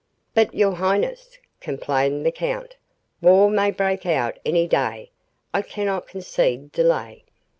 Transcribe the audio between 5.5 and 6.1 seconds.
I cannot